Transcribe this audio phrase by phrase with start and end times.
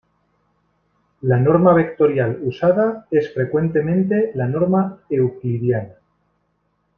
[1.31, 5.93] La norma vectorial usada es frecuentemente la norma euclidiana.